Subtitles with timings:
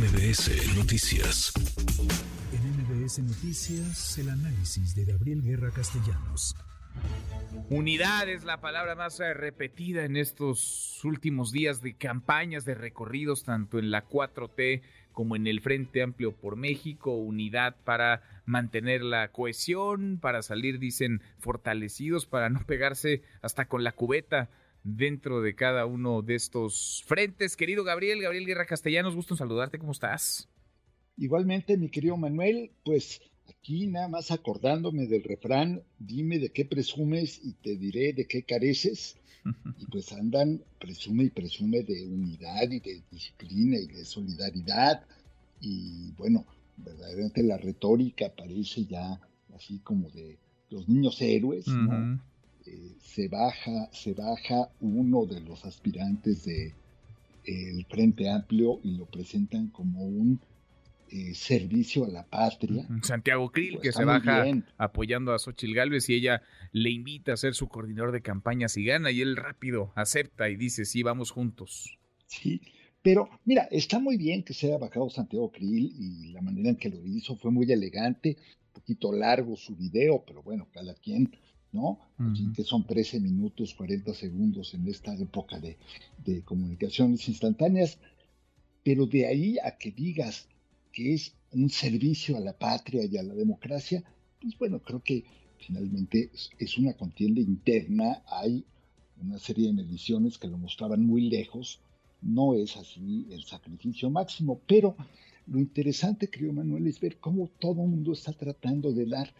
[0.00, 1.52] MBS Noticias.
[2.54, 6.56] En MBS Noticias, el análisis de Gabriel Guerra Castellanos.
[7.68, 13.44] Unidad es la palabra más eh, repetida en estos últimos días de campañas, de recorridos,
[13.44, 14.80] tanto en la 4T
[15.12, 17.14] como en el Frente Amplio por México.
[17.14, 23.92] Unidad para mantener la cohesión, para salir, dicen, fortalecidos, para no pegarse hasta con la
[23.92, 24.48] cubeta
[24.82, 27.56] dentro de cada uno de estos frentes.
[27.56, 30.48] Querido Gabriel, Gabriel Guerra Castellanos, gusto en saludarte, ¿cómo estás?
[31.16, 37.40] Igualmente, mi querido Manuel, pues aquí nada más acordándome del refrán, dime de qué presumes
[37.42, 39.16] y te diré de qué careces.
[39.78, 45.02] Y pues andan, presume y presume de unidad y de disciplina y de solidaridad.
[45.62, 46.44] Y bueno,
[46.76, 49.18] verdaderamente la retórica parece ya
[49.54, 50.36] así como de
[50.68, 52.20] los niños héroes, ¿no?
[52.70, 56.74] Eh, se baja, se baja uno de los aspirantes de
[57.44, 60.40] el Frente Amplio y lo presentan como un
[61.08, 62.86] eh, servicio a la patria.
[63.02, 64.44] Santiago Krill, pues que se baja
[64.78, 68.84] apoyando a Xochil Gálvez y ella le invita a ser su coordinador de campañas y
[68.84, 71.98] gana y él rápido acepta y dice, sí, vamos juntos.
[72.26, 72.60] Sí,
[73.02, 76.76] pero mira, está muy bien que se haya bajado Santiago Krill y la manera en
[76.76, 78.36] que lo hizo fue muy elegante,
[78.68, 81.32] un poquito largo su video, pero bueno, cada quien
[81.72, 81.98] ¿no?
[82.54, 85.78] que son 13 minutos, 40 segundos en esta época de,
[86.24, 87.98] de, comunicaciones instantáneas,
[88.82, 90.48] pero de ahí a que digas
[90.92, 94.02] que es un servicio a la patria y a la democracia,
[94.40, 95.24] pues bueno, creo que
[95.58, 98.64] finalmente es una contienda interna, hay
[99.22, 101.80] una serie de mediciones que lo mostraban muy lejos,
[102.22, 104.96] no es así el sacrificio máximo, pero
[105.46, 109.32] lo interesante, creo Manuel, es ver cómo todo el mundo está tratando de dar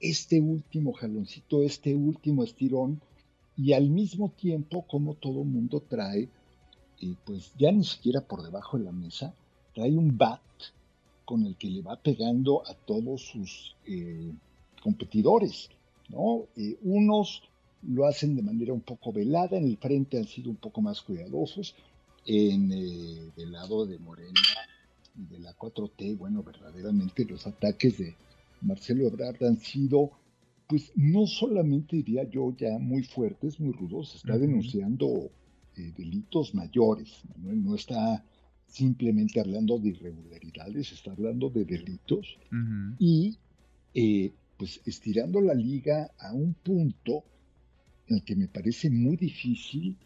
[0.00, 3.00] este último jaloncito, este último estirón,
[3.56, 6.28] y al mismo tiempo como todo mundo trae,
[7.00, 9.34] eh, pues ya ni siquiera por debajo de la mesa,
[9.74, 10.40] trae un bat
[11.24, 14.32] con el que le va pegando a todos sus eh,
[14.82, 15.70] competidores,
[16.08, 16.46] ¿no?
[16.56, 17.42] Eh, unos
[17.82, 21.02] lo hacen de manera un poco velada, en el frente han sido un poco más
[21.02, 21.74] cuidadosos,
[22.26, 24.40] en el lado de Morena
[25.14, 28.16] y de la 4T, bueno, verdaderamente los ataques de,
[28.62, 30.12] Marcelo Ebrard han sido,
[30.68, 35.30] pues no solamente diría yo ya muy fuertes, muy rudos, está denunciando
[35.76, 38.24] eh, delitos mayores, no está
[38.66, 42.38] simplemente hablando de irregularidades, está hablando de delitos
[42.98, 43.36] y
[43.94, 47.24] eh, pues estirando la liga a un punto
[48.08, 49.96] en el que me parece muy difícil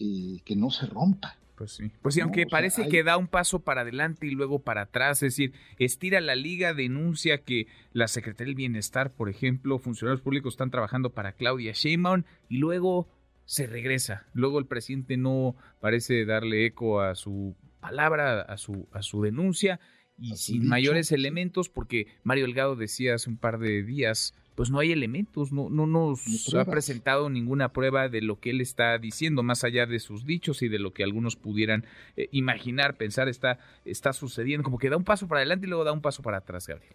[0.00, 1.36] eh, que no se rompa.
[1.60, 1.92] Pues sí.
[2.00, 5.34] Pues sí, aunque parece que da un paso para adelante y luego para atrás, es
[5.36, 10.70] decir, estira la liga, denuncia que la Secretaría del Bienestar, por ejemplo, funcionarios públicos están
[10.70, 13.10] trabajando para Claudia Sheinbaum y luego
[13.44, 14.26] se regresa.
[14.32, 19.80] Luego el presidente no parece darle eco a su palabra, a su, a su denuncia
[20.16, 24.78] y sin mayores elementos, porque Mario Delgado decía hace un par de días pues no
[24.78, 26.20] hay elementos, no, no nos
[26.54, 30.60] ha presentado ninguna prueba de lo que él está diciendo, más allá de sus dichos
[30.60, 31.86] y de lo que algunos pudieran
[32.18, 35.84] eh, imaginar, pensar, está, está sucediendo, como que da un paso para adelante y luego
[35.84, 36.92] da un paso para atrás, Gabriel.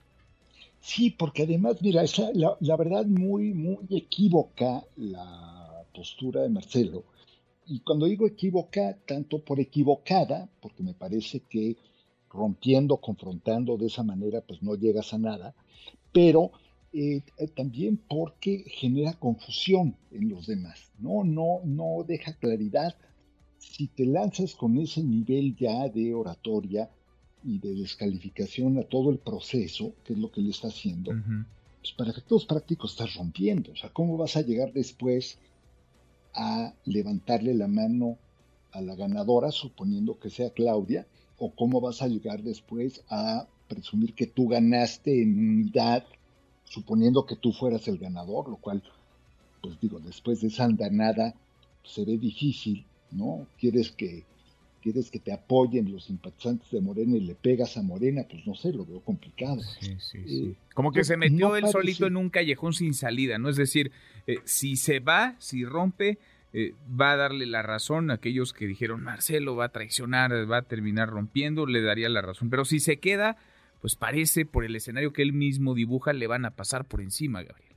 [0.80, 7.04] Sí, porque además, mira, es la, la verdad muy, muy equívoca la postura de Marcelo.
[7.66, 11.78] Y cuando digo equívoca, tanto por equivocada, porque me parece que
[12.30, 15.56] rompiendo, confrontando de esa manera, pues no llegas a nada,
[16.12, 16.52] pero
[16.94, 21.24] eh, eh, también porque genera confusión en los demás, ¿no?
[21.24, 22.96] No, no deja claridad.
[23.58, 26.90] Si te lanzas con ese nivel ya de oratoria
[27.44, 31.12] y de descalificación a todo el proceso, que es lo que le está haciendo,
[31.82, 33.72] pues para efectos prácticos estás rompiendo.
[33.72, 35.38] O sea, ¿cómo vas a llegar después
[36.34, 38.18] a levantarle la mano
[38.72, 41.08] a la ganadora, suponiendo que sea Claudia?
[41.38, 46.06] ¿O cómo vas a llegar después a presumir que tú ganaste en unidad
[46.66, 48.84] suponiendo que tú fueras el ganador, lo cual,
[49.62, 51.34] pues digo, después de esa andanada
[51.84, 53.48] se ve difícil, ¿no?
[53.60, 54.24] Quieres que,
[54.82, 58.56] quieres que te apoyen los simpatizantes de Morena y le pegas a Morena, pues no
[58.56, 59.62] sé, lo veo complicado.
[59.80, 60.56] Sí, sí, eh, sí.
[60.74, 63.50] Como que se metió él solito en un callejón sin salida, ¿no?
[63.50, 63.92] Es decir,
[64.28, 66.18] eh, si se va, si rompe,
[66.58, 70.60] eh, va a darle la razón a aquellos que dijeron Marcelo va a traicionar, va
[70.60, 72.50] a terminar rompiendo, le daría la razón.
[72.50, 73.38] Pero si se queda,
[73.82, 77.44] pues parece por el escenario que él mismo dibuja le van a pasar por encima,
[77.44, 77.76] Gabriel.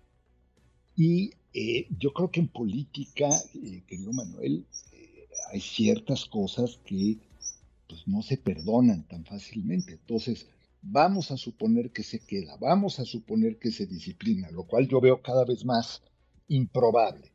[0.96, 3.28] Y eh, yo creo que en política,
[3.62, 7.18] eh, querido Manuel, eh, hay ciertas cosas que
[7.88, 9.92] pues, no se perdonan tan fácilmente.
[9.92, 10.48] Entonces,
[10.82, 15.00] vamos a suponer que se queda, vamos a suponer que se disciplina, lo cual yo
[15.00, 16.02] veo cada vez más
[16.48, 17.32] improbable.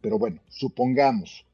[0.00, 1.46] Pero bueno, supongamos,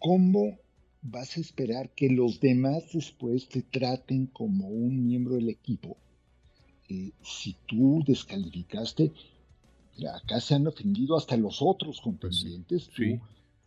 [0.00, 0.58] ¿cómo
[1.04, 5.98] vas a esperar que los demás después te traten como un miembro del equipo.
[6.88, 9.12] Eh, si tú descalificaste,
[10.12, 12.90] acá se han ofendido hasta los otros contendientes.
[12.96, 13.20] Pues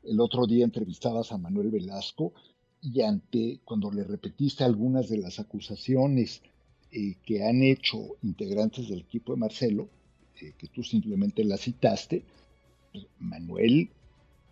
[0.03, 2.33] el otro día entrevistabas a Manuel Velasco
[2.81, 6.41] y ante, cuando le repetiste algunas de las acusaciones
[6.91, 9.89] eh, que han hecho integrantes del equipo de Marcelo,
[10.41, 12.23] eh, que tú simplemente la citaste,
[12.91, 13.91] pues, Manuel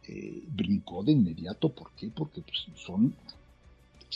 [0.07, 1.69] eh, brincó de inmediato.
[1.73, 2.09] ¿Por qué?
[2.13, 3.15] Porque pues, son,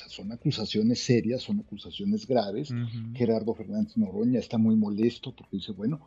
[0.08, 2.70] son acusaciones serias, son acusaciones graves.
[3.14, 6.00] Gerardo Fernández Noroña está muy molesto porque dice, bueno,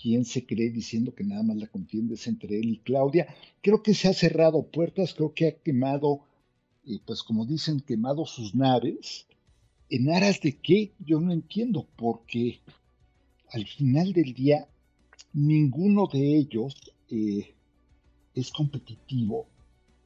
[0.00, 3.26] ¿quién se cree diciendo que nada más la contienda es entre él y Claudia?
[3.62, 6.20] Creo que se ha cerrado puertas, creo que ha quemado,
[6.86, 9.26] eh, pues como dicen, quemado sus naves.
[9.90, 10.92] ¿En aras de qué?
[10.98, 12.60] Yo no entiendo, porque
[13.52, 14.66] al final del día
[15.34, 16.74] ninguno de ellos
[17.10, 17.53] eh,
[18.34, 19.46] es competitivo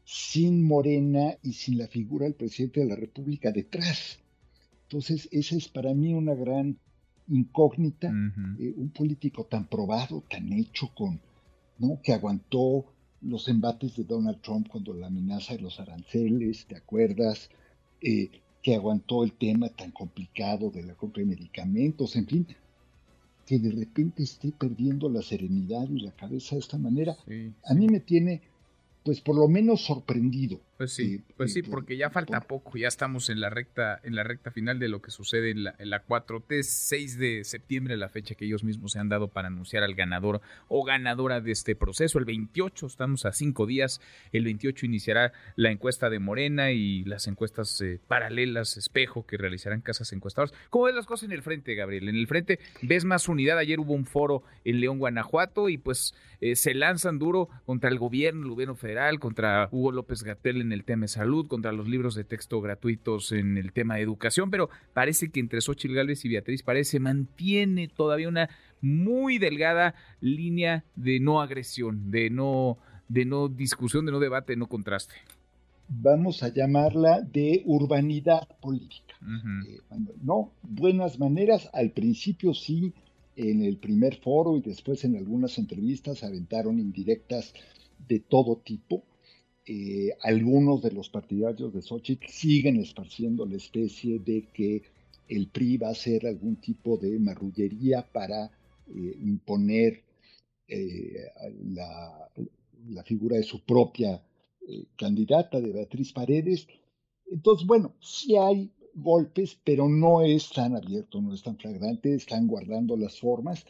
[0.04, 4.18] sin Morena y sin la figura del presidente de la República detrás.
[4.84, 6.78] Entonces, esa es para mí una gran
[7.28, 8.08] incógnita,
[8.58, 11.20] eh, un político tan probado, tan hecho con,
[11.78, 12.00] ¿no?
[12.02, 12.86] Que aguantó
[13.20, 17.50] los embates de Donald Trump cuando la amenaza de los aranceles, ¿te acuerdas?
[18.00, 18.30] Eh,
[18.62, 22.46] que aguantó el tema tan complicado de la compra de medicamentos, en fin,
[23.48, 27.16] que de repente esté perdiendo la serenidad y la cabeza de esta manera,
[27.64, 28.42] a mí me tiene
[29.02, 30.60] pues por lo menos sorprendido.
[30.78, 34.22] Pues sí, pues sí, porque ya falta poco, ya estamos en la recta, en la
[34.22, 38.08] recta final de lo que sucede en la, en la 4T, 6 de septiembre, la
[38.08, 41.74] fecha que ellos mismos se han dado para anunciar al ganador o ganadora de este
[41.74, 42.20] proceso.
[42.20, 47.26] El 28, estamos a cinco días, el 28 iniciará la encuesta de Morena y las
[47.26, 50.54] encuestas eh, paralelas, espejo, que realizarán casas encuestadoras.
[50.70, 52.08] ¿Cómo ves las cosas en el frente, Gabriel?
[52.08, 53.58] En el frente ves más unidad.
[53.58, 57.98] Ayer hubo un foro en León, Guanajuato, y pues eh, se lanzan duro contra el
[57.98, 61.88] gobierno, el gobierno federal, contra Hugo López Gatel en el tema de salud, contra los
[61.88, 66.24] libros de texto gratuitos en el tema de educación, pero parece que entre Xochitl Gálvez
[66.24, 68.48] y Beatriz parece mantiene todavía una
[68.80, 72.78] muy delgada línea de no agresión, de no,
[73.08, 75.14] de no discusión, de no debate, de no contraste.
[75.88, 79.14] Vamos a llamarla de urbanidad política.
[79.66, 79.80] Eh,
[80.22, 82.92] no, buenas maneras, al principio sí,
[83.36, 87.54] en el primer foro y después en algunas entrevistas aventaron indirectas
[88.06, 89.04] de todo tipo.
[89.70, 94.82] Eh, algunos de los partidarios de Xochitl siguen esparciendo la especie de que
[95.28, 100.02] el PRI va a hacer algún tipo de marrullería para eh, imponer
[100.66, 101.26] eh,
[101.74, 102.30] la,
[102.88, 104.22] la, figura de su propia
[104.96, 106.66] candidata, de Beatriz Paredes.
[107.30, 112.46] Entonces, bueno, sí hay golpes, pero no es tan abierto, no es tan flagrante, están
[112.46, 113.66] guardando las formas.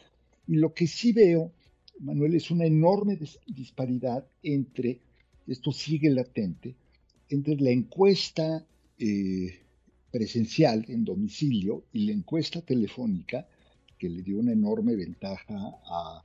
[0.47, 1.51] Y lo que sí veo
[1.99, 5.01] Manuel, es una enorme disparidad entre,
[5.51, 6.75] esto sigue latente,
[7.29, 8.65] entre la encuesta
[8.97, 9.59] eh,
[10.11, 13.47] presencial en domicilio y la encuesta telefónica,
[13.97, 15.55] que le dio una enorme ventaja
[15.85, 16.23] a...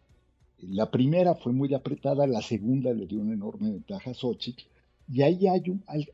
[0.61, 4.63] La primera fue muy apretada, la segunda le dio una enorme ventaja a Xochitl,
[5.13, 5.63] y ahí hay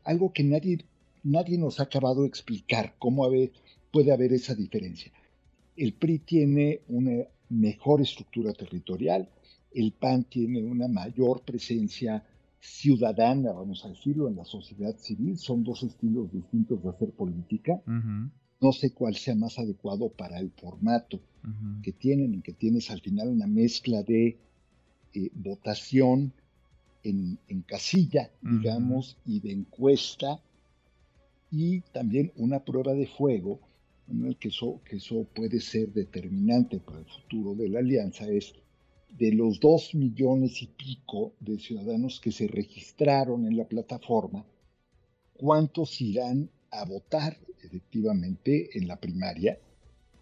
[0.03, 0.83] algo que nadie,
[1.23, 3.29] nadie nos ha acabado de explicar, cómo
[3.91, 5.11] puede haber esa diferencia.
[5.77, 9.29] El PRI tiene una mejor estructura territorial,
[9.73, 12.25] el PAN tiene una mayor presencia
[12.61, 15.37] ciudadana, vamos a decirlo, en la sociedad civil.
[15.37, 17.81] Son dos estilos distintos de hacer política.
[17.85, 21.19] No sé cuál sea más adecuado para el formato
[21.81, 24.37] que tienen, en que tienes al final una mezcla de
[25.13, 26.31] eh, votación
[27.03, 30.39] en, casilla, digamos, y de encuesta,
[31.49, 33.59] y también una prueba de fuego,
[34.07, 38.27] en el que eso, que eso puede ser determinante para el futuro de la alianza,
[38.27, 38.53] es
[39.17, 44.45] de los dos millones y pico de ciudadanos que se registraron en la plataforma,
[45.33, 49.59] ¿cuántos irán a votar efectivamente en la primaria?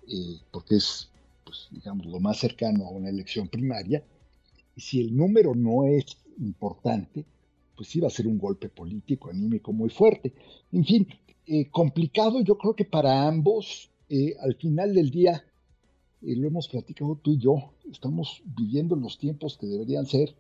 [0.07, 1.09] Eh, porque es,
[1.45, 4.03] pues, digamos, lo más cercano a una elección primaria.
[4.75, 6.05] Y si el número no es
[6.39, 7.25] importante,
[7.75, 10.33] pues va a ser un golpe político, anímico muy fuerte.
[10.71, 11.07] En fin,
[11.45, 15.43] eh, complicado yo creo que para ambos, eh, al final del día,
[16.21, 20.35] y lo hemos platicado tú y yo, estamos viviendo los tiempos que deberían ser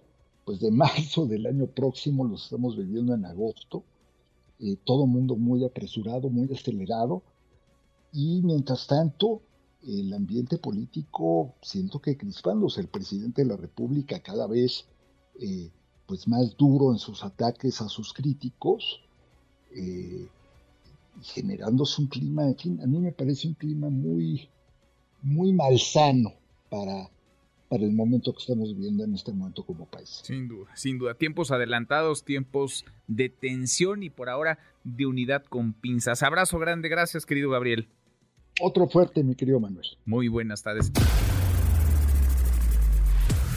[0.45, 3.83] pues de marzo del año próximo, los estamos viviendo en agosto,
[4.59, 7.23] eh, todo mundo muy apresurado, muy acelerado,
[8.11, 9.41] y mientras tanto
[9.83, 14.85] el ambiente político siento que crispándose, el presidente de la República cada vez
[15.39, 15.69] eh,
[16.05, 19.01] pues más duro en sus ataques a sus críticos,
[19.71, 20.27] eh,
[21.21, 24.49] generándose un clima, en fin, a mí me parece un clima muy,
[25.21, 26.33] muy malsano
[26.69, 27.09] para,
[27.69, 30.21] para el momento que estamos viviendo en este momento como país.
[30.23, 31.13] Sin duda, sin duda.
[31.13, 36.23] Tiempos adelantados, tiempos de tensión y por ahora de unidad con pinzas.
[36.23, 37.87] Abrazo grande, gracias querido Gabriel.
[38.61, 39.85] Otro fuerte, mi querido Manuel.
[40.05, 40.91] Muy buenas tardes.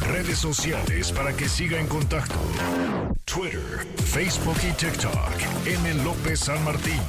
[0.00, 2.34] Redes sociales para que siga en contacto:
[3.24, 5.66] Twitter, Facebook y TikTok.
[5.66, 6.04] M.
[6.04, 7.00] López San Martín.